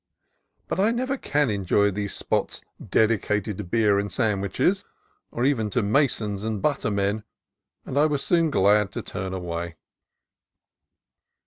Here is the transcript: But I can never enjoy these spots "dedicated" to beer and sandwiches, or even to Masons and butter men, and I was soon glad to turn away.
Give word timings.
But 0.67 0.79
I 0.79 0.87
can 0.87 0.95
never 0.95 1.19
enjoy 1.53 1.91
these 1.91 2.15
spots 2.15 2.63
"dedicated" 2.83 3.59
to 3.59 3.63
beer 3.63 3.99
and 3.99 4.11
sandwiches, 4.11 4.83
or 5.29 5.45
even 5.45 5.69
to 5.69 5.83
Masons 5.83 6.43
and 6.43 6.59
butter 6.59 6.89
men, 6.89 7.23
and 7.85 7.99
I 7.99 8.07
was 8.07 8.23
soon 8.25 8.49
glad 8.49 8.91
to 8.93 9.03
turn 9.03 9.31
away. 9.31 9.75